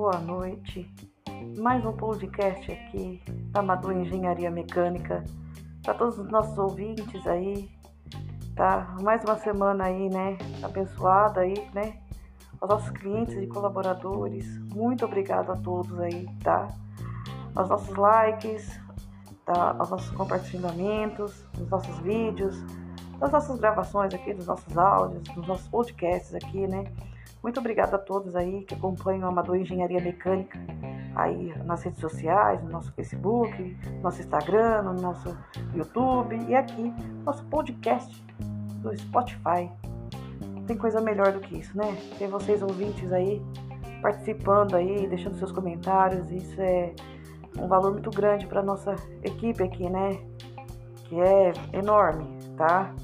boa 0.00 0.18
noite. 0.18 0.90
Mais 1.58 1.84
um 1.84 1.92
podcast 1.92 2.72
aqui 2.72 3.22
da 3.52 3.60
Madu 3.60 3.92
Engenharia 3.92 4.50
Mecânica. 4.50 5.22
Para 5.82 5.92
todos 5.92 6.18
os 6.18 6.26
nossos 6.30 6.56
ouvintes 6.56 7.26
aí, 7.26 7.68
tá? 8.56 8.96
Mais 9.02 9.22
uma 9.22 9.36
semana 9.36 9.84
aí, 9.84 10.08
né? 10.08 10.38
Abençoada 10.62 11.42
aí, 11.42 11.52
né? 11.74 12.00
Aos 12.58 12.70
nossos 12.70 12.90
clientes 12.92 13.36
e 13.36 13.46
colaboradores, 13.46 14.46
muito 14.74 15.04
obrigado 15.04 15.52
a 15.52 15.56
todos 15.58 16.00
aí, 16.00 16.26
tá? 16.42 16.68
Aos 17.54 17.68
nossos 17.68 17.94
likes, 17.94 18.80
tá? 19.44 19.76
aos 19.78 19.90
nossos 19.90 20.10
compartilhamentos, 20.12 21.44
dos 21.52 21.68
nossos 21.68 21.98
vídeos, 21.98 22.56
das 23.20 23.30
nossas 23.30 23.60
gravações 23.60 24.14
aqui, 24.14 24.32
dos 24.32 24.46
nossos 24.46 24.76
áudios, 24.76 25.22
dos 25.34 25.46
nossos 25.46 25.68
podcasts 25.68 26.34
aqui, 26.34 26.66
né? 26.66 26.84
Muito 27.42 27.60
obrigada 27.60 27.96
a 27.96 27.98
todos 27.98 28.34
aí 28.34 28.64
que 28.64 28.74
acompanham 28.74 29.26
a 29.26 29.28
Amador 29.28 29.56
Engenharia 29.56 30.00
Mecânica 30.00 30.58
aí 31.14 31.54
nas 31.64 31.82
redes 31.82 32.00
sociais, 32.00 32.62
no 32.62 32.70
nosso 32.70 32.92
Facebook, 32.92 33.76
no 33.86 34.00
nosso 34.02 34.20
Instagram, 34.20 34.82
no 34.82 34.94
nosso 34.94 35.36
YouTube 35.74 36.38
e 36.48 36.54
aqui 36.54 36.92
nosso 37.24 37.44
podcast 37.44 38.24
do 38.82 38.96
Spotify. 38.96 39.70
Tem 40.66 40.76
coisa 40.76 41.00
melhor 41.00 41.32
do 41.32 41.40
que 41.40 41.58
isso, 41.58 41.76
né? 41.76 41.96
Ter 42.18 42.28
vocês 42.28 42.62
ouvintes 42.62 43.12
aí 43.12 43.42
participando 44.00 44.76
aí, 44.76 45.06
deixando 45.06 45.36
seus 45.36 45.52
comentários, 45.52 46.30
isso 46.30 46.60
é 46.60 46.94
um 47.58 47.68
valor 47.68 47.92
muito 47.92 48.10
grande 48.10 48.46
para 48.46 48.62
nossa 48.62 48.94
equipe 49.22 49.62
aqui, 49.62 49.88
né? 49.90 50.18
Que 51.04 51.20
é 51.20 51.52
enorme, 51.72 52.38
tá? 52.56 52.94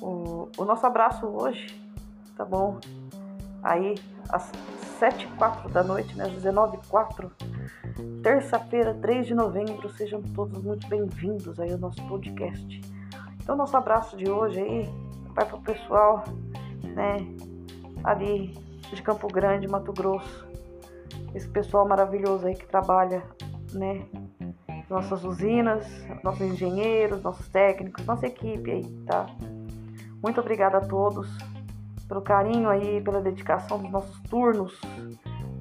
O, 0.00 0.48
o 0.56 0.64
nosso 0.64 0.86
abraço 0.86 1.26
hoje, 1.26 1.80
tá 2.36 2.44
bom? 2.44 2.78
Aí, 3.62 3.94
às 4.28 4.50
7 4.98 5.24
e 5.24 5.28
4 5.36 5.68
da 5.70 5.82
noite, 5.82 6.16
né? 6.16 6.24
Às 6.24 6.32
19 6.32 6.76
e 6.76 6.86
4 6.88 7.30
terça-feira, 8.22 8.94
3 8.94 9.26
de 9.26 9.34
novembro. 9.34 9.88
Sejam 9.90 10.22
todos 10.22 10.62
muito 10.62 10.86
bem-vindos 10.88 11.58
aí 11.58 11.72
ao 11.72 11.78
nosso 11.78 12.02
podcast. 12.06 12.80
Então, 13.42 13.56
nosso 13.56 13.76
abraço 13.76 14.16
de 14.16 14.30
hoje 14.30 14.60
aí 14.60 14.88
vai 15.34 15.44
pro 15.44 15.60
pessoal, 15.60 16.24
né? 16.82 17.16
Ali 18.04 18.54
de 18.92 19.02
Campo 19.02 19.26
Grande, 19.28 19.66
Mato 19.66 19.92
Grosso. 19.92 20.46
Esse 21.34 21.48
pessoal 21.48 21.86
maravilhoso 21.86 22.46
aí 22.46 22.54
que 22.54 22.66
trabalha, 22.66 23.22
né? 23.72 24.06
Nossas 24.88 25.24
usinas, 25.24 25.86
nossos 26.22 26.42
engenheiros, 26.42 27.22
nossos 27.22 27.48
técnicos, 27.48 28.04
nossa 28.04 28.26
equipe 28.26 28.70
aí, 28.70 28.82
tá? 29.06 29.26
Muito 30.22 30.40
obrigada 30.40 30.78
a 30.78 30.80
todos 30.80 31.28
pelo 32.12 32.20
carinho 32.20 32.68
aí, 32.68 33.00
pela 33.00 33.20
dedicação 33.20 33.78
dos 33.78 33.90
nossos 33.90 34.20
turnos. 34.28 34.78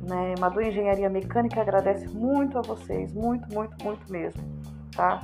Né? 0.07 0.35
Madu 0.39 0.61
Engenharia 0.61 1.09
Mecânica 1.09 1.61
agradece 1.61 2.07
muito 2.09 2.57
a 2.57 2.61
vocês, 2.61 3.13
muito, 3.13 3.47
muito, 3.53 3.83
muito 3.83 4.11
mesmo, 4.11 4.41
tá? 4.95 5.21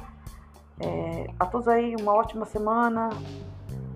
É, 0.80 1.28
a 1.40 1.46
todos 1.46 1.68
aí 1.68 1.96
uma 2.00 2.14
ótima 2.14 2.46
semana, 2.46 3.10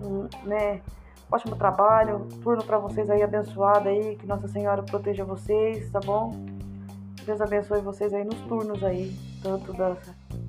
um, 0.02 0.28
né? 0.46 0.82
Ótimo 1.30 1.56
trabalho, 1.56 2.26
turno 2.42 2.62
para 2.62 2.76
vocês 2.76 3.08
aí 3.08 3.22
abençoado 3.22 3.88
aí, 3.88 4.16
que 4.16 4.26
Nossa 4.26 4.46
Senhora 4.48 4.82
proteja 4.82 5.24
vocês, 5.24 5.90
tá 5.90 6.00
bom? 6.04 6.32
Deus 7.24 7.40
abençoe 7.40 7.80
vocês 7.80 8.12
aí 8.12 8.24
nos 8.24 8.40
turnos 8.42 8.82
aí, 8.82 9.16
tanto 9.42 9.72
do 9.72 9.96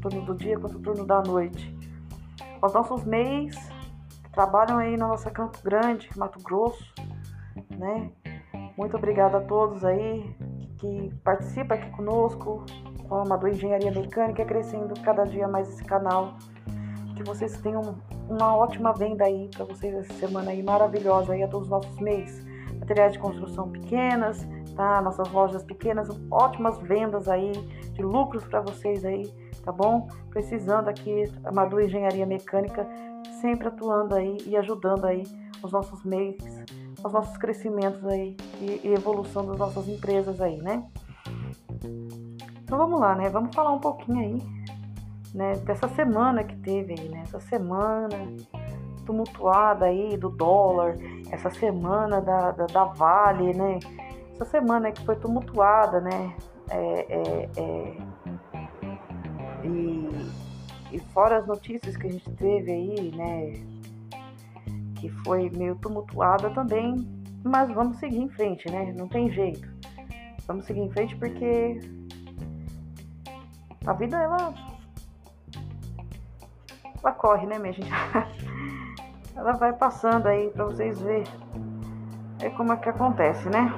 turno 0.02 0.26
do 0.26 0.36
dia 0.36 0.60
quanto 0.60 0.80
turno 0.80 1.06
da 1.06 1.22
noite. 1.22 1.76
Os 2.62 2.74
nossos 2.74 3.04
MEIs 3.04 3.56
trabalham 4.32 4.80
aí 4.80 4.98
na 4.98 5.08
nossa 5.08 5.30
Campo 5.30 5.60
Grande, 5.64 6.10
Mato 6.18 6.40
Grosso, 6.42 6.92
né? 7.78 8.10
Muito 8.76 8.98
obrigada 8.98 9.38
a 9.38 9.42
todos 9.42 9.86
aí 9.86 10.36
que 10.80 11.14
participam 11.24 11.76
aqui 11.76 11.90
conosco, 11.92 12.66
com 13.08 13.16
a 13.16 13.22
Amador 13.22 13.50
Engenharia 13.50 13.92
Mecânica, 13.92 14.44
crescendo 14.44 15.00
cada 15.02 15.24
dia 15.26 15.48
mais 15.48 15.70
esse 15.70 15.84
canal. 15.84 16.34
Que 17.16 17.24
vocês 17.24 17.56
tenham 17.62 17.96
uma 18.28 18.56
ótima 18.56 18.92
venda 18.94 19.26
aí 19.26 19.50
para 19.56 19.66
vocês 19.66 19.94
essa 19.94 20.14
semana 20.14 20.50
aí 20.50 20.64
maravilhosa 20.64 21.34
aí 21.34 21.44
a 21.44 21.48
todos 21.48 21.68
os 21.68 21.72
nossos 21.72 22.00
mês. 22.00 22.44
Materiais 22.80 23.14
de 23.14 23.20
construção 23.20 23.70
pequenas, 23.70 24.46
tá? 24.76 25.02
Nossas 25.02 25.30
lojas 25.32 25.64
pequenas, 25.64 26.10
ótimas 26.30 26.78
vendas 26.80 27.28
aí, 27.28 27.52
de 27.94 28.02
lucros 28.02 28.44
para 28.46 28.62
vocês 28.62 29.06
aí, 29.06 29.32
tá 29.64 29.72
bom? 29.72 30.08
Precisando 30.30 30.90
aqui, 30.90 31.32
Amador 31.44 31.82
Engenharia 31.82 32.26
Mecânica 32.26 32.88
sempre 33.42 33.68
atuando 33.68 34.16
aí 34.16 34.38
e 34.46 34.56
ajudando 34.56 35.06
aí 35.06 35.24
os 35.62 35.72
nossos 35.72 36.04
meios, 36.04 36.44
os 37.04 37.12
nossos 37.12 37.38
crescimentos 37.38 38.06
aí 38.06 38.38
e, 38.62 38.88
e 38.88 38.94
evolução 38.94 39.46
das 39.46 39.58
nossas 39.58 39.88
empresas 39.88 40.40
aí, 40.40 40.62
né? 40.62 40.84
Então 42.64 42.78
vamos 42.78 43.00
lá, 43.00 43.16
né? 43.16 43.30
Vamos 43.30 43.54
falar 43.54 43.72
um 43.72 43.80
pouquinho 43.80 44.20
aí, 44.20 44.42
né? 45.34 45.56
Dessa 45.58 45.88
semana 45.90 46.44
que 46.44 46.56
teve 46.58 46.96
aí, 46.98 47.10
né? 47.10 47.24
Essa 47.24 47.40
semana 47.42 48.18
tumultuada 49.06 49.86
aí 49.86 50.16
do 50.16 50.30
dólar, 50.30 50.96
essa 51.30 51.50
semana 51.50 52.22
da, 52.22 52.52
da, 52.52 52.66
da 52.66 52.86
Vale, 52.86 53.54
né? 53.54 53.80
Essa 54.34 54.46
semana 54.46 54.92
que 54.92 55.06
foi 55.06 55.16
tumultuada, 55.16 56.02
né? 56.02 56.36
É, 56.70 57.06
é, 57.10 57.50
é... 57.58 57.98
E 59.66 60.44
e 60.94 61.00
fora 61.00 61.40
as 61.40 61.48
notícias 61.48 61.98
que 61.98 62.06
a 62.06 62.12
gente 62.12 62.30
teve 62.34 62.72
aí, 62.72 63.12
né, 63.16 63.54
que 64.96 65.10
foi 65.26 65.50
meio 65.50 65.76
tumultuada 65.78 66.52
também, 66.52 66.96
mas 67.44 67.74
vamos 67.74 67.98
seguir 67.98 68.20
em 68.20 68.30
frente, 68.30 68.72
né? 68.72 68.94
Não 68.96 69.08
tem 69.08 69.30
jeito. 69.32 69.68
Vamos 70.48 70.66
seguir 70.66 70.82
em 70.82 70.92
frente 70.92 71.16
porque 71.16 71.82
a 73.86 73.94
vida 73.94 74.18
ela 74.18 74.54
ela 77.04 77.12
corre, 77.14 77.48
né, 77.48 77.58
minha 77.58 77.74
gente? 77.74 77.90
ela 79.36 79.54
vai 79.54 79.74
passando 79.74 80.28
aí 80.28 80.50
para 80.52 80.66
vocês 80.66 81.02
verem 81.02 81.24
é 82.40 82.50
como 82.52 82.72
é 82.72 82.78
que 82.78 82.90
acontece, 82.90 83.50
né? 83.50 83.74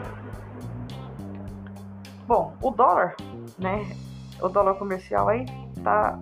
Bom, 2.28 2.54
o 2.62 2.70
dólar, 2.72 3.16
né? 3.60 3.86
O 4.42 4.50
dólar 4.50 4.74
comercial 4.76 5.30
aí 5.30 5.46
tá 5.84 6.20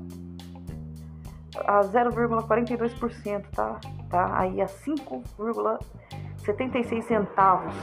a 1.66 1.80
0,42%, 1.82 3.46
tá? 3.52 3.80
Tá 4.10 4.40
aí 4.40 4.62
a 4.62 4.66
5,76 4.66 7.04
centavos. 7.04 7.74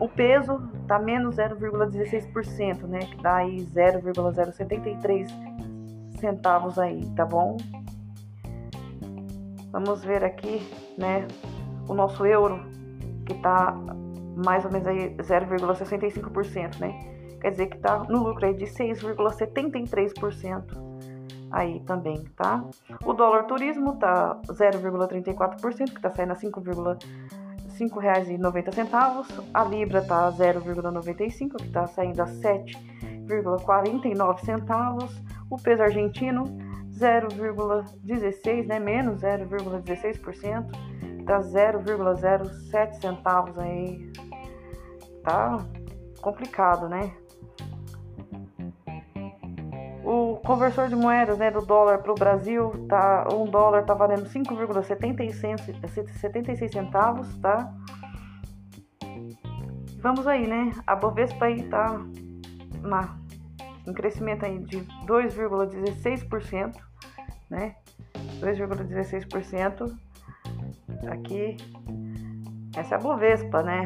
O 0.00 0.08
peso 0.08 0.60
tá 0.88 0.98
menos 0.98 1.36
0,16%, 1.36 2.88
né? 2.88 2.98
Que 3.00 3.22
dá 3.22 3.36
aí 3.36 3.64
0,073 3.66 5.30
centavos 6.18 6.76
aí, 6.76 7.08
tá 7.14 7.24
bom? 7.24 7.56
Vamos 9.70 10.04
ver 10.04 10.24
aqui, 10.24 10.68
né? 10.98 11.28
O 11.88 11.94
nosso 11.94 12.26
euro, 12.26 12.58
que 13.24 13.34
tá 13.34 13.76
mais 14.44 14.64
ou 14.64 14.72
menos 14.72 14.86
aí 14.86 15.14
0,65%, 15.16 16.78
né? 16.78 16.92
Quer 17.40 17.50
dizer 17.50 17.66
que 17.66 17.78
tá 17.78 18.04
no 18.08 18.22
lucro 18.22 18.46
aí 18.46 18.54
de 18.54 18.66
6,73% 18.66 20.92
aí 21.50 21.80
também, 21.80 22.22
tá? 22.36 22.64
O 23.04 23.12
dólar 23.12 23.42
turismo 23.44 23.96
tá 23.96 24.40
0,34%, 24.46 25.92
que 25.92 26.00
tá 26.00 26.10
saindo 26.10 26.32
a 26.32 26.36
5,5 26.36 28.00
reais 28.00 28.28
e 28.28 28.38
90 28.38 28.72
centavos. 28.72 29.28
A 29.52 29.64
libra 29.64 30.00
tá 30.02 30.32
0,95, 30.32 31.56
que 31.56 31.68
tá 31.70 31.86
saindo 31.86 32.22
a 32.22 32.26
7,49 32.26 34.44
centavos. 34.44 35.20
O 35.50 35.58
peso 35.58 35.82
argentino 35.82 36.44
0,16, 36.98 38.66
né, 38.66 38.78
menos 38.78 39.20
0,16%, 39.20 40.70
que 41.18 41.24
tá 41.24 41.40
0,07 41.40 43.00
centavos 43.00 43.58
aí. 43.58 44.12
Tá 45.22 45.64
complicado, 46.20 46.88
né? 46.88 47.12
O 50.04 50.36
conversor 50.44 50.88
de 50.88 50.96
moedas 50.96 51.38
né, 51.38 51.48
do 51.50 51.64
dólar 51.64 51.98
para 51.98 52.10
o 52.10 52.14
Brasil, 52.14 52.72
tá, 52.88 53.28
um 53.32 53.44
dólar 53.44 53.84
tá 53.84 53.94
valendo 53.94 54.28
5,76 54.28 56.72
centavos, 56.72 57.38
tá? 57.38 57.72
Vamos 60.00 60.26
aí, 60.26 60.48
né? 60.48 60.72
A 60.84 60.96
Bovespa 60.96 61.44
aí 61.44 61.62
tá 61.68 62.04
na, 62.80 63.16
em 63.86 63.92
crescimento 63.92 64.44
aí 64.44 64.58
de 64.58 64.78
2,16%, 65.06 66.74
né? 67.48 67.76
2,16%. 68.40 69.96
Aqui, 71.08 71.56
essa 72.76 72.96
é 72.96 72.98
a 72.98 73.00
Bovespa, 73.00 73.62
né? 73.62 73.84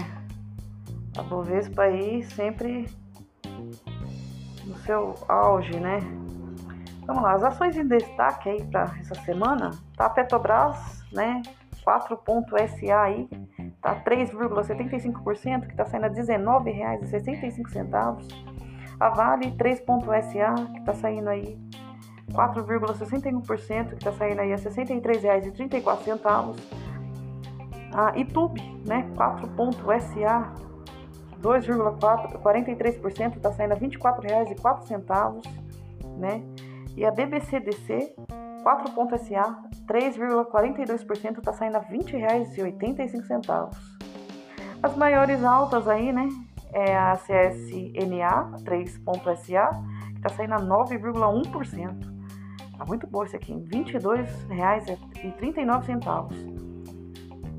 A 1.17 1.23
Bovespa 1.23 1.83
aí 1.83 2.23
sempre 2.23 2.89
no 4.65 4.77
seu 4.79 5.15
auge, 5.29 5.79
né? 5.79 5.99
Vamos 7.07 7.23
lá, 7.23 7.35
as 7.35 7.45
ações 7.45 7.77
em 7.77 7.87
destaque 7.87 8.49
aí 8.49 8.65
para 8.65 8.97
essa 9.01 9.15
semana, 9.23 9.71
tá? 9.97 10.07
A 10.07 10.11
Petrobras, 10.11 11.05
né? 11.13 11.41
4.SA 11.87 13.01
aí, 13.01 13.29
tá 13.81 14.03
3,75%, 14.03 15.67
que 15.67 15.71
está 15.71 15.85
saindo 15.85 16.07
a 16.07 16.09
R$19,65. 16.09 18.57
A 18.99 19.11
Vale 19.11 19.53
3.SA, 19.53 20.55
que 20.73 20.81
está 20.81 20.95
saindo 20.95 21.29
aí 21.29 21.57
4,61%, 22.33 23.91
que 23.91 23.95
está 23.95 24.11
saindo 24.13 24.41
aí 24.41 24.53
a 24.53 24.57
R$ 24.57 24.63
63,34. 24.63 26.57
A 27.95 28.17
YouTube, 28.17 28.61
né, 28.85 29.09
4.SA, 29.17 30.53
2,43%, 31.43 33.37
está 33.37 33.53
saindo 33.53 33.73
a 33.73 33.77
R$ 33.77 33.89
24,04, 33.89 35.43
né? 36.19 36.43
E 36.97 37.05
a 37.05 37.11
BBCDC, 37.11 38.15
4.SA, 38.65 39.63
3,42%, 39.87 41.39
está 41.39 41.53
saindo 41.53 41.77
a 41.77 41.81
R$ 41.81 41.99
20,85. 41.99 43.77
As 44.83 44.97
maiores 44.97 45.45
altas 45.45 45.87
aí, 45.89 46.11
né? 46.13 46.29
É 46.73 46.97
a 46.97 47.17
CSNA 47.17 48.53
3.SA, 48.65 49.71
que 50.11 50.17
está 50.17 50.31
saindo 50.31 50.55
a 50.55 50.61
9,1%. 50.61 52.17
Tá 52.77 52.85
muito 52.85 53.07
bom 53.07 53.23
isso 53.25 53.37
aqui, 53.37 53.53
R$ 53.53 53.61
22,39. 53.61 56.57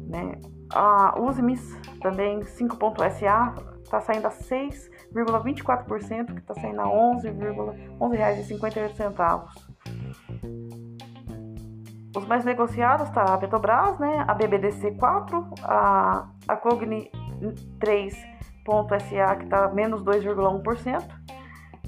Né? 0.08 0.36
A 0.74 1.20
USMIS 1.20 1.78
também 2.02 2.40
5.SA 2.42 3.54
está 3.84 4.02
saindo 4.02 4.26
a 4.28 4.32
6,24%, 4.32 6.34
que 6.34 6.40
está 6.40 6.56
saindo 6.56 6.82
a 6.82 6.86
R$ 6.86 6.92
11,58. 6.92 9.78
Os 12.16 12.26
mais 12.26 12.44
negociados 12.44 13.10
tá 13.12 13.34
a 13.34 13.38
Petrobras, 13.38 14.00
né? 14.00 14.26
A 14.28 14.34
BBDC 14.34 14.92
4, 14.92 15.48
a, 15.64 16.28
a 16.48 16.56
Cogni 16.56 17.12
3.SA 17.80 19.36
que 19.36 19.44
está 19.44 19.68
menos 19.70 20.04
2,1%, 20.04 21.04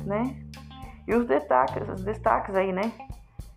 né? 0.05 0.35
E 1.07 1.15
os 1.15 1.25
destaques, 1.25 1.89
os 1.89 2.03
destaques 2.03 2.53
aí, 2.55 2.71
né? 2.71 2.91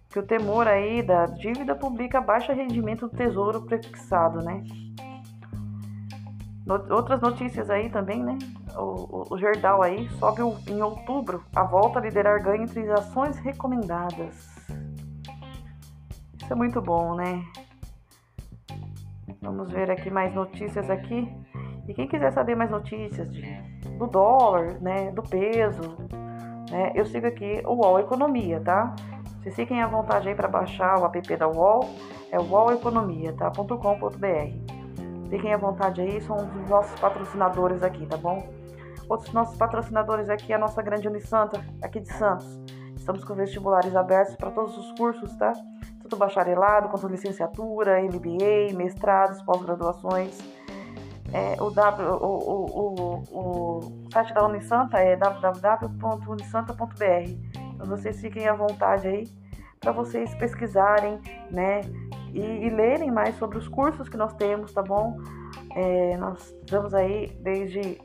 Que 0.09 0.19
o 0.19 0.23
temor 0.23 0.67
aí 0.67 1.03
da 1.03 1.27
dívida 1.27 1.75
publica 1.75 2.19
baixa 2.21 2.55
rendimento 2.55 3.07
do 3.07 3.17
tesouro 3.17 3.67
prefixado, 3.67 4.43
né? 4.43 4.65
Outras 6.67 7.21
notícias 7.21 7.69
aí 7.71 7.91
também, 7.91 8.23
né? 8.23 8.39
O, 8.77 8.81
o, 8.81 9.35
o 9.35 9.83
aí 9.83 10.09
sobe 10.19 10.43
o, 10.43 10.57
em 10.69 10.81
outubro 10.81 11.45
a 11.55 11.65
volta 11.65 11.99
a 11.99 12.03
liderar 12.03 12.43
ganho 12.43 12.63
entre 12.63 12.91
as 12.91 13.01
ações 13.01 13.37
recomendadas. 13.39 14.51
Isso 16.41 16.53
é 16.53 16.55
muito 16.55 16.81
bom, 16.81 17.15
né? 17.15 17.45
Vamos 19.41 19.73
ver 19.73 19.91
aqui 19.91 20.11
mais 20.11 20.33
notícias 20.35 20.89
aqui. 20.89 21.29
E 21.89 21.95
quem 21.95 22.07
quiser 22.07 22.33
saber 22.33 22.55
mais 22.55 22.71
notícias 22.71 23.33
de, 23.33 23.43
do 23.99 24.07
dólar, 24.07 24.81
né, 24.81 25.11
do 25.11 25.23
peso, 25.23 25.97
né, 26.71 26.93
eu 26.95 27.05
sigo 27.05 27.27
aqui 27.27 27.61
o 27.67 27.75
UOL 27.75 27.99
Economia, 27.99 28.61
tá? 28.61 28.95
Vocês 29.43 29.57
fiquem 29.57 29.83
à 29.83 29.89
vontade 29.89 30.29
aí 30.29 30.35
para 30.37 30.47
baixar 30.47 31.01
o 31.01 31.05
app 31.05 31.37
da 31.37 31.49
UOL, 31.49 31.91
é 32.31 32.39
uoleconomia, 32.39 33.33
tá? 33.33 33.51
.com.br. 33.51 34.62
Fiquem 35.33 35.53
à 35.55 35.57
vontade 35.57 36.03
aí, 36.03 36.21
são 36.21 36.37
os 36.37 36.69
nossos 36.69 37.01
patrocinadores 37.01 37.83
aqui, 37.83 38.05
tá 38.05 38.19
bom? 38.19 38.47
Outros 39.09 39.33
nossos 39.33 39.57
patrocinadores 39.57 40.29
aqui 40.29 40.53
é 40.53 40.57
a 40.57 40.59
nossa 40.59 40.83
grande 40.83 41.09
Unisanta, 41.09 41.65
aqui 41.83 42.01
de 42.01 42.13
Santos. 42.13 42.61
Estamos 42.95 43.25
com 43.25 43.35
vestibulares 43.35 43.97
abertos 43.97 44.37
para 44.37 44.51
todos 44.51 44.77
os 44.77 44.93
cursos, 44.93 45.35
tá? 45.37 45.55
Tanto 46.03 46.17
bacharelado 46.17 46.91
quanto 46.91 47.09
licenciatura, 47.09 48.03
MBA, 48.03 48.77
mestrados, 48.77 49.41
pós-graduações. 49.41 50.39
É, 51.33 51.57
o, 51.63 51.71
w, 51.71 52.11
o, 52.11 52.27
o, 52.27 53.25
o, 53.33 53.79
o 53.79 53.81
site 54.13 54.35
da 54.35 54.45
Unisanta 54.45 54.99
é 54.99 55.17
www.unisanta.br. 55.17 57.63
Então 57.73 57.87
vocês 57.87 58.21
fiquem 58.21 58.47
à 58.47 58.53
vontade 58.53 59.09
aí 59.09 59.27
para 59.81 59.93
vocês 59.93 60.35
pesquisarem, 60.35 61.19
né? 61.51 61.81
E, 62.33 62.41
e, 62.41 62.71
lerem 62.71 63.11
mais 63.11 63.37
sobre 63.37 63.59
os 63.59 63.69
cursos 63.69 64.09
que 64.09 64.17
nós 64.17 64.33
temos, 64.35 64.73
tá 64.73 64.83
bom? 64.83 65.19
É, 65.75 66.17
nós 66.17 66.55
estamos 66.65 66.95
aí 66.95 67.29
desde 67.41 68.01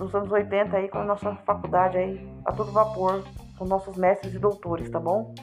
os 0.00 0.14
anos 0.14 0.30
80 0.30 0.76
aí 0.76 0.88
com 0.88 0.98
a 0.98 1.04
nossa 1.04 1.34
faculdade 1.36 1.96
aí 1.96 2.28
a 2.44 2.52
todo 2.52 2.72
vapor, 2.72 3.22
com 3.58 3.64
nossos 3.64 3.96
mestres 3.96 4.34
e 4.34 4.38
doutores, 4.38 4.90
tá 4.90 5.00
bom? 5.00 5.34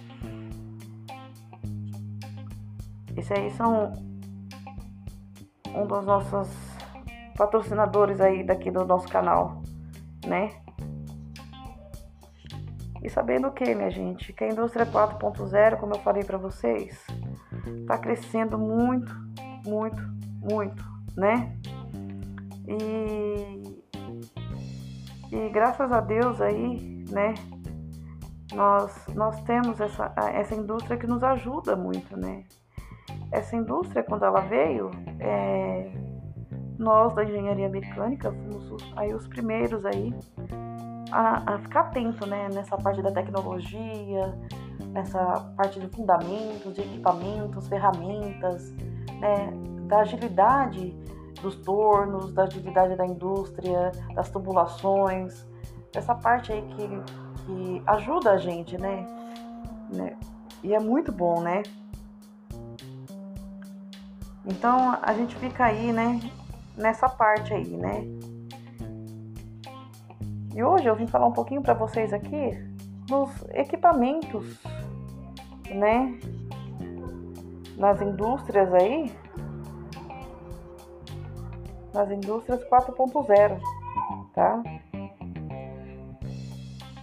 Esse 3.16 3.34
aí 3.34 3.50
são 3.52 3.94
um 5.76 5.86
dos 5.88 6.06
nossos 6.06 6.50
patrocinadores 7.36 8.22
aí 8.22 8.44
daqui 8.44 8.72
do 8.72 8.86
nosso 8.86 9.08
canal, 9.08 9.62
né? 10.26 10.52
E 13.04 13.10
sabendo 13.10 13.48
o 13.48 13.52
que, 13.52 13.74
minha 13.74 13.90
gente? 13.90 14.34
Que 14.34 14.44
a 14.44 14.50
indústria 14.50 14.86
4.0, 14.86 15.78
como 15.78 15.94
eu 15.94 16.00
falei 16.00 16.24
para 16.24 16.38
vocês, 16.38 17.06
está 17.82 17.98
crescendo 17.98 18.58
muito, 18.58 19.14
muito, 19.66 20.02
muito, 20.42 20.84
né? 21.16 21.56
E, 22.68 23.82
e 25.32 25.50
graças 25.50 25.92
a 25.92 26.02
Deus 26.02 26.42
aí, 26.42 27.06
né? 27.10 27.34
Nós, 28.54 29.08
nós 29.14 29.42
temos 29.42 29.80
essa, 29.80 30.14
essa 30.34 30.56
indústria 30.56 30.98
que 30.98 31.08
nos 31.08 31.24
ajuda 31.24 31.76
muito, 31.76 32.18
né? 32.18 32.46
Essa 33.32 33.56
indústria, 33.56 34.04
quando 34.04 34.24
ela 34.24 34.42
veio, 34.42 34.90
é, 35.20 35.92
nós 36.78 37.14
da 37.14 37.24
engenharia 37.24 37.68
mecânica 37.68 38.32
fomos 38.32 38.72
os, 38.72 38.94
aí 38.96 39.14
os 39.14 39.28
primeiros 39.28 39.86
aí 39.86 40.14
a, 41.12 41.56
a 41.56 41.60
ficar 41.60 41.82
atento, 41.82 42.26
né? 42.26 42.48
Nessa 42.54 42.78
parte 42.78 43.02
da 43.02 43.12
tecnologia, 43.12 44.34
nessa 44.86 45.52
parte 45.56 45.80
de 45.80 45.88
fundamentos, 45.88 46.74
de 46.74 46.82
equipamentos, 46.82 47.68
ferramentas, 47.68 48.72
né, 49.20 49.52
da 49.88 50.00
agilidade 50.00 50.96
dos 51.42 51.56
tornos, 51.58 52.34
da 52.34 52.44
agilidade 52.44 52.96
da 52.96 53.06
indústria, 53.06 53.92
das 54.14 54.30
tubulações, 54.30 55.46
essa 55.96 56.16
parte 56.16 56.52
aí 56.52 56.62
que, 56.62 56.88
que 57.46 57.84
ajuda 57.86 58.32
a 58.32 58.38
gente, 58.38 58.78
né? 58.78 59.06
né? 59.94 60.18
E 60.64 60.74
é 60.74 60.80
muito 60.80 61.12
bom, 61.12 61.42
né? 61.42 61.64
Então 64.46 64.98
a 65.02 65.14
gente 65.14 65.36
fica 65.36 65.66
aí, 65.66 65.92
né? 65.92 66.20
Nessa 66.76 67.08
parte 67.08 67.54
aí, 67.54 67.76
né? 67.76 68.04
E 70.56 70.64
hoje 70.64 70.88
eu 70.88 70.96
vim 70.96 71.06
falar 71.06 71.28
um 71.28 71.34
pouquinho 71.34 71.62
para 71.62 71.74
vocês 71.74 72.12
aqui 72.12 72.67
dos 73.08 73.32
equipamentos 73.54 74.62
né, 75.70 76.20
nas 77.78 78.02
indústrias 78.02 78.74
aí, 78.74 79.12
nas 81.94 82.12
indústrias 82.12 82.64
4.0, 82.70 83.60
tá? 84.34 84.64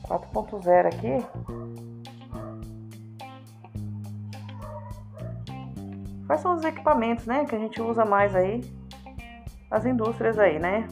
4.0 0.05 0.87
aqui. 0.87 1.27
Quais 6.27 6.41
são 6.41 6.55
os 6.55 6.65
equipamentos, 6.65 7.27
né, 7.27 7.45
que 7.45 7.55
a 7.55 7.59
gente 7.59 7.81
usa 7.81 8.05
mais 8.05 8.35
aí 8.35 8.61
nas 9.71 9.85
indústrias 9.85 10.39
aí, 10.39 10.59
né? 10.59 10.87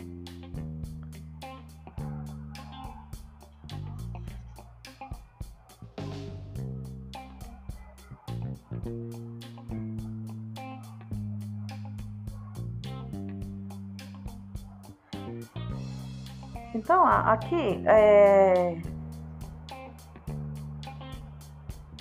Aqui 17.12 17.83
é... 17.87 18.78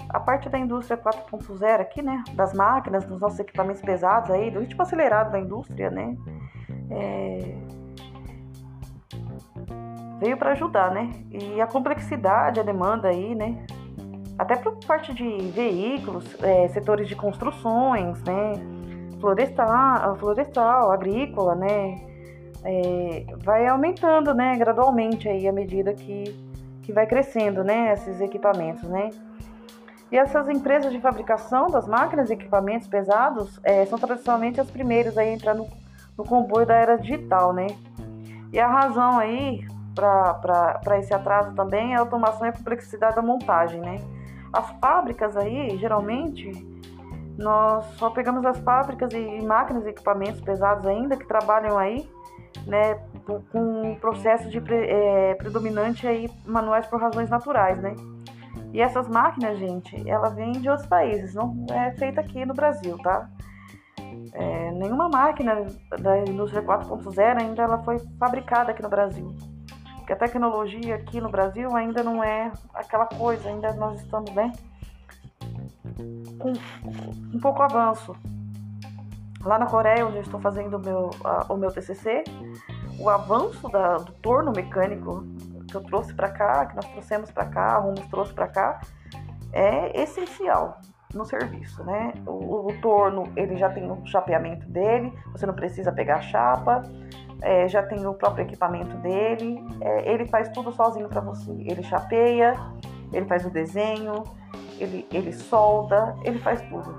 a 0.09 0.19
parte 0.19 0.47
da 0.47 0.57
indústria 0.57 0.97
4.0 0.97 1.81
aqui, 1.81 2.01
né, 2.01 2.23
das 2.33 2.53
máquinas, 2.53 3.03
dos 3.03 3.19
nossos 3.19 3.39
equipamentos 3.39 3.81
pesados 3.81 4.31
aí, 4.31 4.49
do 4.49 4.61
ritmo 4.61 4.81
acelerado 4.81 5.31
da 5.31 5.39
indústria, 5.39 5.89
né, 5.89 6.15
é... 6.89 7.57
veio 10.19 10.37
para 10.37 10.51
ajudar, 10.51 10.91
né, 10.91 11.11
e 11.29 11.59
a 11.59 11.67
complexidade, 11.67 12.59
a 12.59 12.63
demanda 12.63 13.09
aí, 13.09 13.35
né, 13.35 13.65
até 14.37 14.55
por 14.55 14.77
parte 14.85 15.13
de 15.13 15.51
veículos, 15.51 16.41
é, 16.41 16.69
setores 16.69 17.07
de 17.09 17.15
construções, 17.17 18.21
né, 18.23 18.53
florestal, 19.19 20.15
florestal, 20.17 20.91
agrícola, 20.91 21.53
né, 21.53 22.10
é, 22.63 23.25
vai 23.37 23.67
aumentando, 23.67 24.33
né, 24.33 24.55
gradualmente 24.57 25.27
aí 25.27 25.47
à 25.47 25.51
medida 25.51 25.93
que, 25.93 26.35
que 26.83 26.91
vai 26.91 27.05
crescendo, 27.07 27.63
né, 27.63 27.93
esses 27.93 28.21
equipamentos, 28.21 28.83
né. 28.83 29.09
E 30.11 30.17
essas 30.17 30.49
empresas 30.49 30.91
de 30.91 30.99
fabricação 30.99 31.67
das 31.67 31.87
máquinas 31.87 32.29
e 32.29 32.33
equipamentos 32.33 32.87
pesados 32.87 33.59
é, 33.63 33.85
são 33.85 33.97
tradicionalmente 33.97 34.59
as 34.59 34.69
primeiras 34.69 35.17
a 35.17 35.25
entrar 35.25 35.55
no, 35.55 35.67
no 36.17 36.25
comboio 36.25 36.65
da 36.65 36.75
era 36.75 36.97
digital, 36.97 37.53
né? 37.53 37.67
E 38.51 38.59
a 38.59 38.67
razão 38.67 39.17
aí 39.17 39.65
para 39.95 40.99
esse 40.99 41.13
atraso 41.13 41.53
também 41.55 41.93
é 41.93 41.95
a 41.95 42.01
automação 42.01 42.45
e 42.45 42.49
a 42.49 42.53
complexidade 42.53 43.15
da 43.15 43.21
montagem, 43.21 43.79
né? 43.79 44.01
As 44.51 44.69
fábricas 44.81 45.37
aí, 45.37 45.77
geralmente, 45.77 46.51
nós 47.37 47.85
só 47.95 48.09
pegamos 48.09 48.45
as 48.45 48.59
fábricas 48.59 49.13
e 49.13 49.41
máquinas 49.41 49.85
e 49.85 49.89
equipamentos 49.89 50.41
pesados 50.41 50.85
ainda 50.85 51.15
que 51.15 51.25
trabalham 51.25 51.77
aí, 51.77 52.09
né, 52.65 52.95
com 53.25 53.41
um 53.53 53.95
processo 53.95 54.49
de 54.49 54.61
é, 54.73 55.35
predominante 55.35 56.07
aí 56.07 56.29
manuais 56.45 56.85
por 56.87 56.99
razões 56.99 57.29
naturais, 57.29 57.81
né? 57.81 57.95
E 58.73 58.81
essas 58.81 59.07
máquinas, 59.07 59.59
gente, 59.59 60.09
ela 60.09 60.29
vem 60.29 60.53
de 60.53 60.69
outros 60.69 60.87
países, 60.87 61.33
não 61.33 61.65
é 61.69 61.91
feita 61.91 62.21
aqui 62.21 62.45
no 62.45 62.53
Brasil, 62.53 62.97
tá? 62.99 63.29
É, 64.33 64.71
nenhuma 64.71 65.09
máquina 65.09 65.65
da 65.99 66.19
indústria 66.19 66.63
4.0 66.63 67.41
ainda 67.41 67.63
ela 67.63 67.83
foi 67.83 67.99
fabricada 68.17 68.71
aqui 68.71 68.81
no 68.81 68.89
Brasil. 68.89 69.35
Porque 69.97 70.13
a 70.13 70.15
tecnologia 70.15 70.95
aqui 70.95 71.19
no 71.19 71.29
Brasil 71.29 71.75
ainda 71.75 72.01
não 72.01 72.23
é 72.23 72.51
aquela 72.73 73.05
coisa, 73.05 73.49
ainda 73.49 73.73
nós 73.73 74.01
estamos, 74.01 74.31
né? 74.31 74.51
Com 76.39 76.53
um 77.35 77.39
pouco 77.39 77.61
avanço. 77.61 78.15
Lá 79.43 79.57
na 79.57 79.65
Coreia, 79.65 80.05
onde 80.05 80.17
eu 80.17 80.21
estou 80.21 80.39
fazendo 80.39 80.77
o 80.77 80.79
meu, 80.79 81.09
a, 81.23 81.51
o 81.51 81.57
meu 81.57 81.71
TCC, 81.71 82.23
o 82.99 83.09
avanço 83.09 83.67
da, 83.69 83.97
do 83.97 84.11
torno 84.13 84.51
mecânico 84.51 85.25
que 85.67 85.75
eu 85.75 85.81
trouxe 85.81 86.13
para 86.13 86.29
cá, 86.29 86.65
que 86.65 86.75
nós 86.75 86.85
trouxemos 86.85 87.31
para 87.31 87.45
cá, 87.45 87.75
a 87.75 87.77
Rumos 87.77 88.05
trouxe 88.07 88.33
para 88.33 88.47
cá, 88.47 88.81
é 89.53 90.01
essencial 90.01 90.79
no 91.13 91.25
serviço, 91.25 91.83
né? 91.83 92.13
O, 92.25 92.67
o, 92.67 92.81
torno, 92.81 93.31
ele 93.35 93.57
já 93.57 93.69
tem 93.69 93.89
o 93.89 94.05
chapeamento 94.05 94.67
dele, 94.69 95.11
você 95.31 95.45
não 95.45 95.53
precisa 95.53 95.91
pegar 95.91 96.17
a 96.17 96.21
chapa, 96.21 96.83
é, 97.41 97.67
já 97.67 97.83
tem 97.83 98.05
o 98.05 98.13
próprio 98.13 98.43
equipamento 98.43 98.95
dele, 98.97 99.65
é, 99.81 100.11
ele 100.11 100.25
faz 100.27 100.49
tudo 100.49 100.71
sozinho 100.71 101.09
para 101.09 101.21
você. 101.21 101.51
Ele 101.51 101.83
chapeia, 101.83 102.53
ele 103.11 103.25
faz 103.25 103.45
o 103.45 103.49
desenho, 103.49 104.23
ele, 104.79 105.07
ele 105.11 105.33
solda, 105.33 106.15
ele 106.23 106.39
faz 106.39 106.61
tudo. 106.61 106.95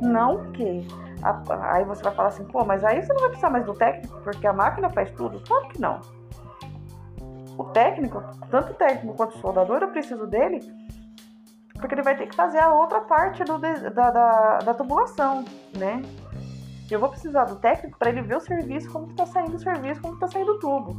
Não 0.00 0.52
que 0.52 0.86
aí 1.22 1.84
você 1.84 2.02
vai 2.02 2.14
falar 2.14 2.28
assim, 2.28 2.44
pô, 2.44 2.64
mas 2.64 2.84
aí 2.84 3.02
você 3.02 3.12
não 3.12 3.20
vai 3.20 3.28
precisar 3.28 3.50
mais 3.50 3.64
do 3.64 3.74
técnico, 3.74 4.20
porque 4.22 4.46
a 4.46 4.52
máquina 4.52 4.90
faz 4.90 5.10
tudo. 5.12 5.42
Claro 5.46 5.68
que 5.68 5.80
não. 5.80 6.00
O 7.58 7.64
técnico, 7.64 8.22
tanto 8.50 8.72
o 8.72 8.74
técnico 8.74 9.16
quanto 9.16 9.36
o 9.36 9.40
soldador, 9.40 9.82
eu 9.82 9.88
preciso 9.88 10.26
dele, 10.26 10.60
porque 11.74 11.94
ele 11.94 12.02
vai 12.02 12.16
ter 12.16 12.26
que 12.26 12.36
fazer 12.36 12.58
a 12.58 12.72
outra 12.72 13.00
parte 13.00 13.44
do, 13.44 13.58
da, 13.58 14.10
da, 14.10 14.58
da 14.58 14.74
tubulação, 14.74 15.44
né? 15.76 16.02
Eu 16.90 17.00
vou 17.00 17.08
precisar 17.08 17.44
do 17.44 17.56
técnico 17.56 17.98
para 17.98 18.10
ele 18.10 18.22
ver 18.22 18.36
o 18.36 18.40
serviço, 18.40 18.90
como 18.90 19.10
está 19.10 19.26
saindo 19.26 19.56
o 19.56 19.58
serviço, 19.58 20.00
como 20.00 20.14
está 20.14 20.28
saindo 20.28 20.52
o 20.52 20.58
tubo. 20.58 20.96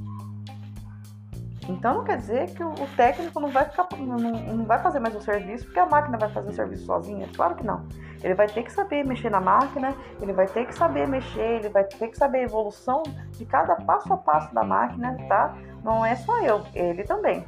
Então 1.69 1.95
não 1.95 2.03
quer 2.03 2.17
dizer 2.17 2.53
que 2.53 2.63
o, 2.63 2.74
técnico 2.95 3.39
não 3.39 3.50
vai 3.50 3.65
ficar, 3.65 3.88
não, 3.97 4.17
não 4.17 4.65
vai 4.65 4.81
fazer 4.81 5.00
mais 5.00 5.15
o 5.15 5.21
serviço 5.21 5.65
porque 5.65 5.79
a 5.79 5.86
máquina 5.86 6.17
vai 6.17 6.29
fazer 6.29 6.50
o 6.50 6.53
serviço 6.53 6.86
sozinha. 6.86 7.29
Claro 7.36 7.55
que 7.55 7.65
não. 7.65 7.86
Ele 8.24 8.33
vai 8.33 8.47
ter 8.47 8.63
que 8.63 8.71
saber 8.71 9.05
mexer 9.05 9.29
na 9.29 9.39
máquina, 9.39 9.95
ele 10.21 10.33
vai 10.33 10.47
ter 10.47 10.65
que 10.65 10.74
saber 10.74 11.07
mexer, 11.07 11.59
ele 11.59 11.69
vai 11.69 11.83
ter 11.83 12.07
que 12.07 12.17
saber 12.17 12.39
a 12.39 12.43
evolução 12.43 13.03
de 13.31 13.45
cada 13.45 13.75
passo 13.75 14.12
a 14.12 14.17
passo 14.17 14.53
da 14.53 14.63
máquina, 14.63 15.15
tá? 15.27 15.55
Não 15.83 16.05
é 16.05 16.15
só 16.15 16.41
eu, 16.41 16.63
ele 16.74 17.03
também. 17.03 17.45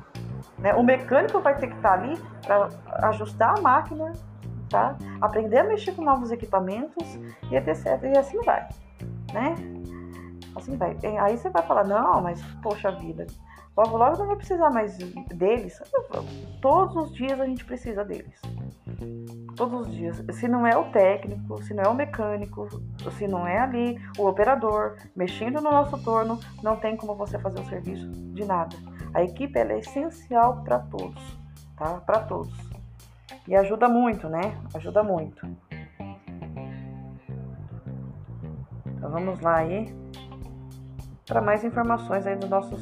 Né? 0.57 0.73
O 0.73 0.83
mecânico 0.83 1.39
vai 1.39 1.57
ter 1.57 1.67
que 1.67 1.75
estar 1.75 1.93
ali 1.93 2.17
para 2.45 2.69
ajustar 3.09 3.57
a 3.57 3.61
máquina, 3.61 4.13
tá? 4.69 4.95
Aprender 5.21 5.59
a 5.59 5.63
mexer 5.63 5.93
com 5.93 6.03
novos 6.03 6.31
equipamentos 6.31 7.15
e 7.49 7.55
etc. 7.55 7.85
E 8.03 8.17
assim 8.17 8.39
vai, 8.41 8.67
né? 9.33 9.55
Assim 10.55 10.77
vai. 10.77 10.97
Aí 11.21 11.37
você 11.37 11.49
vai 11.49 11.63
falar, 11.63 11.85
não, 11.85 12.21
mas 12.21 12.41
poxa 12.61 12.91
vida, 12.91 13.25
logo 13.75 13.97
logo 13.97 14.17
não 14.17 14.27
vai 14.27 14.35
precisar 14.35 14.69
mais 14.69 14.97
deles. 14.97 15.81
Todos 16.61 16.95
os 16.95 17.13
dias 17.13 17.39
a 17.39 17.45
gente 17.45 17.65
precisa 17.65 18.03
deles. 18.03 18.39
Todos 19.59 19.87
os 19.87 19.93
dias. 19.93 20.23
Se 20.31 20.47
não 20.47 20.65
é 20.65 20.77
o 20.77 20.85
técnico, 20.85 21.61
se 21.61 21.73
não 21.73 21.83
é 21.83 21.89
o 21.89 21.93
mecânico, 21.93 22.69
se 23.11 23.27
não 23.27 23.45
é 23.45 23.59
ali 23.59 24.01
o 24.17 24.25
operador 24.25 24.95
mexendo 25.13 25.59
no 25.59 25.69
nosso 25.69 26.01
torno, 26.01 26.39
não 26.63 26.77
tem 26.77 26.95
como 26.95 27.13
você 27.13 27.37
fazer 27.37 27.59
o 27.59 27.65
serviço 27.65 28.09
de 28.09 28.45
nada. 28.45 28.73
A 29.13 29.21
equipe 29.21 29.59
é 29.59 29.79
essencial 29.79 30.63
para 30.63 30.79
todos, 30.79 31.37
tá? 31.75 31.95
Para 32.05 32.21
todos. 32.21 32.57
E 33.45 33.53
ajuda 33.53 33.89
muito, 33.89 34.29
né? 34.29 34.57
Ajuda 34.73 35.03
muito. 35.03 35.45
Então 38.85 39.11
vamos 39.11 39.41
lá 39.41 39.57
aí 39.57 39.93
para 41.25 41.41
mais 41.41 41.65
informações 41.65 42.25
aí 42.25 42.37
dos 42.37 42.49
nossos 42.49 42.81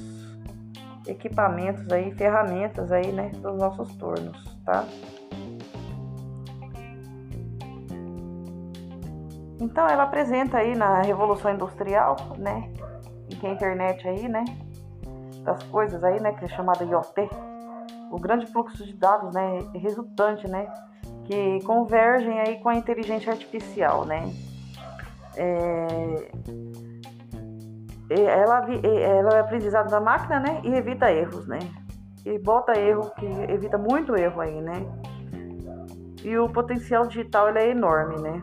equipamentos 1.08 1.92
aí, 1.92 2.12
ferramentas 2.14 2.92
aí, 2.92 3.12
né, 3.12 3.30
dos 3.30 3.58
nossos 3.58 3.96
tornos, 3.96 4.56
tá? 4.64 4.86
Então 9.60 9.88
ela 9.88 10.04
apresenta 10.04 10.58
aí 10.58 10.76
na 10.76 11.02
Revolução 11.02 11.52
Industrial, 11.52 12.16
né, 12.38 12.72
e 13.30 13.36
que 13.36 13.48
a 13.48 13.50
internet 13.50 14.08
aí, 14.08 14.28
né, 14.28 14.46
das 15.44 15.64
coisas 15.64 16.04
aí, 16.04 16.22
né, 16.22 16.34
que 16.34 16.46
é 16.46 16.48
chamada 16.48 16.84
IoT, 16.84 17.30
o 18.12 18.20
grande 18.20 18.46
fluxo 18.48 18.86
de 18.86 18.94
dados, 18.94 19.34
né, 19.34 19.60
resultante, 19.74 20.48
né, 20.48 20.68
que 21.26 21.60
convergem 21.66 22.40
aí 22.40 22.60
com 22.60 22.70
a 22.70 22.76
inteligência 22.76 23.32
artificial, 23.32 24.06
né. 24.06 24.32
É, 25.36 26.32
ela, 28.10 28.66
ela 28.70 29.34
é 29.38 29.40
aprendizado 29.40 29.90
da 29.90 30.00
máquina, 30.00 30.40
né, 30.40 30.62
e 30.64 30.74
evita 30.76 31.12
erros, 31.12 31.48
né, 31.48 31.60
e 32.26 32.38
bota 32.38 32.80
erro 32.80 33.10
que 33.18 33.26
evita 33.26 33.78
muito 33.78 34.16
erro 34.16 34.40
aí, 34.40 34.62
né. 34.62 34.86
E 36.24 36.38
o 36.38 36.48
potencial 36.48 37.08
digital 37.08 37.50
ele 37.50 37.60
é 37.60 37.70
enorme, 37.72 38.22
né. 38.22 38.42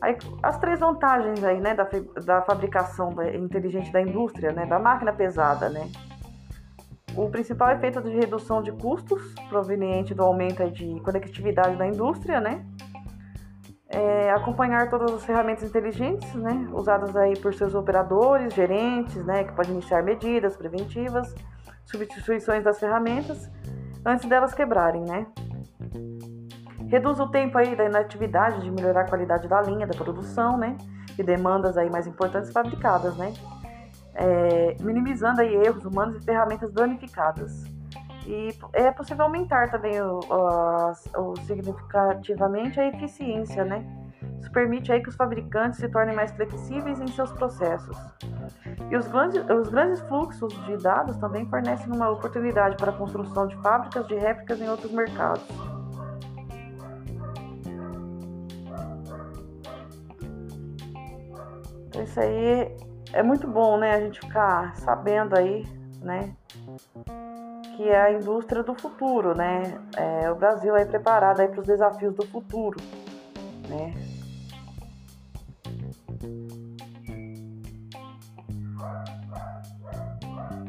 Aí, 0.00 0.16
as 0.42 0.58
três 0.58 0.78
vantagens 0.78 1.42
aí, 1.42 1.60
né, 1.60 1.74
da, 1.74 1.88
da 2.24 2.42
fabricação 2.42 3.14
inteligente 3.34 3.92
da 3.92 4.00
indústria, 4.00 4.52
né, 4.52 4.64
da 4.66 4.78
máquina 4.78 5.12
pesada, 5.12 5.68
né. 5.68 5.90
O 7.16 7.28
principal 7.28 7.70
efeito 7.72 8.00
de 8.00 8.10
redução 8.10 8.62
de 8.62 8.70
custos 8.70 9.34
proveniente 9.48 10.14
do 10.14 10.22
aumento 10.22 10.70
de 10.70 11.00
conectividade 11.00 11.76
da 11.76 11.86
indústria, 11.86 12.40
né, 12.40 12.64
é 13.88 14.30
acompanhar 14.30 14.88
todas 14.88 15.12
as 15.12 15.24
ferramentas 15.24 15.64
inteligentes, 15.64 16.32
né, 16.34 16.68
usadas 16.72 17.16
aí 17.16 17.36
por 17.36 17.52
seus 17.54 17.74
operadores, 17.74 18.54
gerentes, 18.54 19.24
né, 19.24 19.44
que 19.44 19.52
podem 19.52 19.72
iniciar 19.72 20.02
medidas 20.02 20.56
preventivas, 20.56 21.34
substituições 21.86 22.62
das 22.62 22.78
ferramentas 22.78 23.50
antes 24.04 24.28
delas 24.28 24.54
quebrarem, 24.54 25.02
né. 25.02 25.26
Reduz 26.88 27.20
o 27.20 27.28
tempo 27.28 27.58
aí 27.58 27.76
da 27.76 27.84
inatividade 27.84 28.62
de 28.62 28.70
melhorar 28.70 29.02
a 29.02 29.08
qualidade 29.08 29.46
da 29.46 29.60
linha 29.60 29.86
da 29.86 29.94
produção, 29.94 30.56
né? 30.56 30.76
E 31.18 31.22
demandas 31.22 31.76
aí 31.76 31.90
mais 31.90 32.06
importantes 32.06 32.50
fabricadas, 32.50 33.16
né? 33.16 33.32
É, 34.14 34.76
minimizando 34.80 35.40
aí 35.40 35.54
erros 35.54 35.84
humanos 35.84 36.16
e 36.16 36.24
ferramentas 36.24 36.72
danificadas. 36.72 37.64
E 38.26 38.54
é 38.72 38.90
possível 38.90 39.24
aumentar 39.24 39.70
também 39.70 40.00
o, 40.00 40.20
o, 40.20 41.22
o 41.22 41.36
significativamente 41.46 42.80
a 42.80 42.86
eficiência, 42.88 43.64
né? 43.64 43.84
Isso 44.40 44.50
permite 44.50 44.90
aí 44.90 45.02
que 45.02 45.08
os 45.08 45.14
fabricantes 45.14 45.78
se 45.78 45.88
tornem 45.88 46.14
mais 46.14 46.30
flexíveis 46.32 47.00
em 47.00 47.06
seus 47.08 47.30
processos. 47.32 47.96
E 48.90 48.96
os 48.96 49.06
grandes, 49.08 49.44
os 49.50 49.68
grandes 49.68 50.00
fluxos 50.02 50.54
de 50.64 50.76
dados 50.78 51.16
também 51.18 51.46
fornecem 51.46 51.92
uma 51.92 52.08
oportunidade 52.08 52.76
para 52.76 52.90
a 52.90 52.94
construção 52.94 53.46
de 53.46 53.56
fábricas 53.56 54.06
de 54.06 54.14
réplicas 54.14 54.60
em 54.60 54.68
outros 54.68 54.90
mercados. 54.90 55.67
Então 61.98 62.04
isso 62.04 62.20
aí 62.20 62.76
é 63.12 63.22
muito 63.24 63.48
bom, 63.48 63.76
né? 63.76 63.94
A 63.94 64.00
gente 64.00 64.20
ficar 64.20 64.76
sabendo 64.76 65.36
aí, 65.36 65.66
né? 66.00 66.32
Que 67.76 67.88
é 67.88 68.00
a 68.00 68.12
indústria 68.12 68.62
do 68.62 68.72
futuro, 68.72 69.34
né? 69.34 69.80
É, 69.96 70.30
o 70.30 70.36
Brasil 70.36 70.76
é 70.76 70.84
preparado 70.84 71.40
aí 71.40 71.48
para 71.48 71.60
os 71.60 71.66
desafios 71.66 72.14
do 72.14 72.24
futuro, 72.28 72.78
né? 73.68 73.94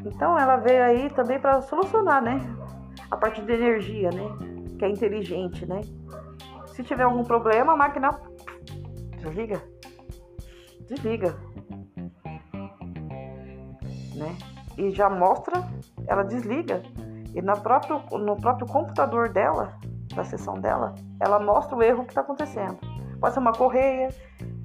Então 0.04 0.36
ela 0.36 0.56
veio 0.56 0.82
aí 0.82 1.10
também 1.10 1.38
para 1.38 1.62
solucionar, 1.62 2.20
né? 2.20 2.40
A 3.08 3.16
parte 3.16 3.40
de 3.40 3.52
energia, 3.52 4.10
né? 4.10 4.24
Que 4.80 4.84
é 4.84 4.88
inteligente, 4.88 5.64
né? 5.64 5.82
Se 6.74 6.82
tiver 6.82 7.04
algum 7.04 7.22
problema, 7.22 7.74
a 7.74 7.76
máquina 7.76 8.20
desliga 9.18 9.62
desliga. 10.90 11.36
Né? 14.14 14.36
E 14.76 14.90
já 14.90 15.08
mostra, 15.08 15.62
ela 16.06 16.24
desliga. 16.24 16.82
E 17.34 17.40
no 17.40 17.58
próprio, 17.60 18.02
no 18.18 18.36
próprio 18.36 18.66
computador 18.66 19.28
dela, 19.28 19.78
da 20.14 20.24
sessão 20.24 20.54
dela, 20.54 20.94
ela 21.20 21.38
mostra 21.38 21.76
o 21.76 21.82
erro 21.82 22.04
que 22.04 22.10
está 22.10 22.20
acontecendo. 22.20 22.78
Pode 23.20 23.34
ser 23.34 23.40
uma 23.40 23.52
correia, 23.52 24.08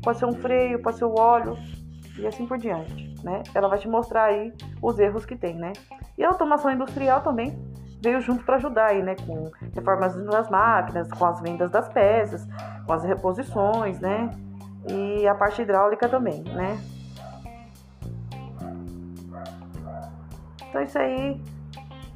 pode 0.02 0.18
ser 0.18 0.26
um 0.26 0.34
freio, 0.34 0.82
pode 0.82 0.98
ser 0.98 1.06
o 1.06 1.14
óleo. 1.20 1.56
e 2.18 2.26
assim 2.26 2.48
por 2.48 2.58
diante, 2.58 3.14
né? 3.24 3.44
Ela 3.54 3.68
vai 3.68 3.78
te 3.78 3.88
mostrar 3.88 4.26
aí 4.26 4.54
os 4.82 4.98
erros 4.98 5.26
que 5.26 5.36
tem, 5.36 5.54
né? 5.56 5.74
E 6.18 6.24
a 6.24 6.30
automação 6.30 6.72
industrial 6.72 7.22
também 7.22 7.54
veio 8.02 8.22
junto 8.22 8.46
para 8.46 8.56
ajudar 8.56 8.88
aí, 8.92 9.04
né? 9.04 9.16
Com 9.28 9.52
reformas 9.74 10.16
nas 10.16 10.50
máquinas, 10.50 11.12
com 11.12 11.26
as 11.26 11.42
vendas 11.42 11.70
das 11.70 11.90
peças, 11.90 12.48
com 12.86 12.94
as 12.94 13.04
reposições, 13.04 14.00
né? 14.00 14.32
E 14.88 15.28
a 15.28 15.34
parte 15.34 15.62
hidráulica 15.62 16.08
também, 16.08 16.44
né? 16.44 16.80
Então 20.70 20.82
isso 20.84 21.00
aí, 21.00 21.42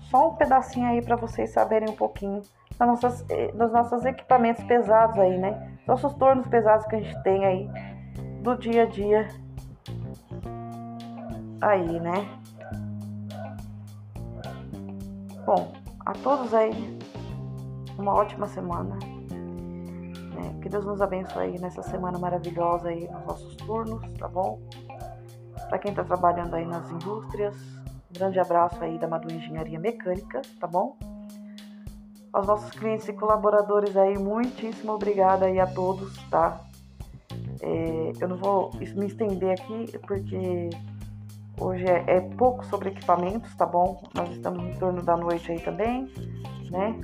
só 0.10 0.30
um 0.30 0.36
pedacinho 0.36 0.88
aí 0.88 1.02
para 1.02 1.16
vocês 1.16 1.52
saberem 1.52 1.90
um 1.90 1.96
pouquinho 1.96 2.42
das 2.78 2.88
nossas, 2.88 3.26
eh, 3.30 3.52
dos 3.54 3.72
nossos 3.72 4.06
equipamentos 4.06 4.64
pesados 4.64 5.18
aí, 5.18 5.38
né? 5.38 5.78
Nossos 5.88 6.14
tornos 6.14 6.48
pesados 6.48 6.86
que 6.88 6.96
a 6.96 7.02
gente 7.02 7.24
tem 7.24 7.46
aí 7.46 7.70
do 8.42 8.56
dia 8.58 8.84
a 8.84 8.86
dia 8.86 9.28
aí, 11.62 12.00
né? 12.00 12.28
Bom, 15.46 15.74
a 16.06 16.14
todos 16.14 16.54
aí 16.54 17.00
uma 17.98 18.14
ótima 18.14 18.48
semana. 18.48 18.98
Né? 20.40 20.56
Que 20.62 20.70
Deus 20.70 20.86
nos 20.86 21.02
abençoe 21.02 21.60
nessa 21.60 21.84
semana 21.84 22.18
maravilhosa 22.18 22.90
aí 22.90 23.08
nos 23.10 23.26
nossos 23.26 23.56
turnos, 23.58 24.02
tá 24.18 24.28
bom? 24.28 24.60
Para 25.68 25.78
quem 25.78 25.94
tá 25.94 26.04
trabalhando 26.04 26.56
aí 26.56 26.66
nas 26.66 26.90
indústrias, 26.90 27.56
um 28.10 28.14
grande 28.14 28.40
abraço 28.40 28.82
aí 28.84 28.98
da 28.98 29.08
Madu 29.08 29.32
Engenharia 29.32 29.80
Mecânica, 29.80 30.42
tá 30.60 30.66
bom? 30.66 30.98
Aos 32.32 32.48
nossos 32.48 32.72
clientes 32.72 33.08
e 33.08 33.14
colaboradores 33.14 33.98
aí, 33.98 34.18
muitíssimo 34.18 34.94
obrigada 34.94 35.46
aí 35.46 35.60
a 35.60 35.68
todos, 35.68 36.18
tá? 36.30 36.62
É, 37.62 38.14
eu 38.20 38.28
não 38.28 38.38
vou 38.38 38.72
me 38.74 39.08
estender 39.08 39.52
aqui 39.52 39.98
porque 40.08 40.70
hoje 41.60 41.86
é, 41.86 42.04
é, 42.08 42.22
pouco 42.22 42.66
sobre 42.66 42.90
equipamentos, 42.90 43.54
tá 43.56 43.66
bom? 43.66 44.02
Nós 44.16 44.30
estamos 44.32 44.64
no 44.64 44.80
turno 44.80 45.04
da 45.04 45.18
noite 45.18 45.52
aí 45.52 45.60
também, 45.60 46.12
né? 46.72 46.96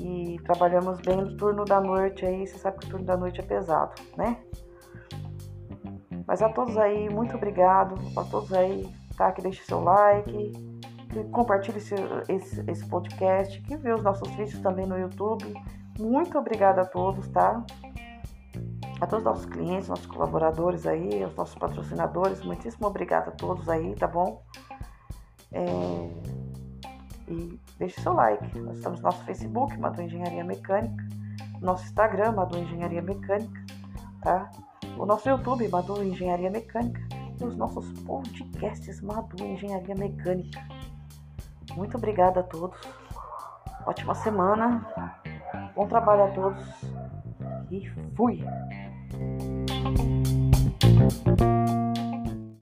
E 0.00 0.40
trabalhamos 0.44 0.98
bem 1.00 1.16
no 1.16 1.36
turno 1.36 1.64
da 1.66 1.78
noite 1.78 2.24
aí, 2.24 2.46
você 2.46 2.56
sabe 2.56 2.78
que 2.78 2.86
o 2.86 2.88
turno 2.88 3.04
da 3.04 3.18
noite 3.18 3.38
é 3.38 3.42
pesado, 3.42 3.92
né? 4.16 4.38
Mas 6.26 6.40
a 6.40 6.48
todos 6.48 6.78
aí, 6.78 7.10
muito 7.10 7.36
obrigado. 7.36 7.96
A 8.16 8.24
todos 8.24 8.50
aí, 8.54 8.90
tá? 9.14 9.30
Que 9.30 9.42
deixe 9.42 9.62
seu 9.62 9.82
like, 9.82 10.52
que 11.10 11.24
compartilhe 11.24 11.76
esse, 11.76 11.94
esse, 12.28 12.64
esse 12.70 12.88
podcast, 12.88 13.60
que 13.60 13.76
vê 13.76 13.92
os 13.92 14.02
nossos 14.02 14.28
vídeos 14.30 14.58
também 14.60 14.86
no 14.86 14.98
YouTube. 14.98 15.52
Muito 15.98 16.38
obrigada 16.38 16.80
a 16.80 16.86
todos, 16.86 17.28
tá? 17.28 17.62
a 19.00 19.06
todos 19.06 19.24
os 19.24 19.32
nossos 19.32 19.46
clientes, 19.46 19.88
nossos 19.88 20.06
colaboradores 20.06 20.86
aí, 20.86 21.24
os 21.24 21.34
nossos 21.34 21.54
patrocinadores, 21.54 22.42
muitíssimo 22.42 22.86
obrigada 22.86 23.30
a 23.30 23.32
todos 23.32 23.68
aí, 23.68 23.94
tá 23.94 24.06
bom? 24.06 24.42
É... 25.52 26.39
E 27.30 27.60
deixe 27.78 28.00
seu 28.00 28.12
like. 28.12 28.58
Nós 28.58 28.78
estamos 28.78 29.00
no 29.00 29.06
nosso 29.06 29.24
Facebook, 29.24 29.76
Madu 29.78 30.02
Engenharia 30.02 30.42
Mecânica, 30.42 31.08
nosso 31.60 31.84
Instagram, 31.84 32.32
Madu 32.32 32.58
Engenharia 32.58 33.00
Mecânica, 33.00 33.64
tá? 34.20 34.50
O 34.98 35.06
nosso 35.06 35.28
YouTube, 35.28 35.68
Madu 35.68 36.02
Engenharia 36.02 36.50
Mecânica, 36.50 37.00
e 37.40 37.44
os 37.44 37.56
nossos 37.56 37.88
podcasts, 38.00 39.00
Madu 39.00 39.42
Engenharia 39.44 39.94
Mecânica. 39.94 40.60
Muito 41.76 41.96
obrigada 41.96 42.40
a 42.40 42.42
todos. 42.42 42.80
Ótima 43.86 44.14
semana. 44.14 44.84
Bom 45.74 45.86
trabalho 45.86 46.24
a 46.24 46.28
todos. 46.32 46.66
E 47.70 47.88
fui! 48.16 48.44